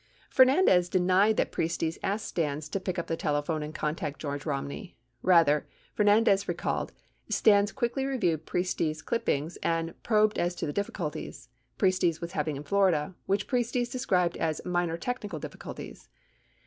[0.29, 4.19] 88 Fernandez denied that Priestes asked Stans to "pick up the tele phone and contact
[4.19, 4.97] George Romney".
[5.21, 6.91] Rather, Fernandez recalled,
[7.29, 12.63] Stans quickly reviewed Priestes' clippings and "probed as to the difficulties" Priestes was having in
[12.63, 16.09] Florida, which Priestes described as "minor technical difficulties."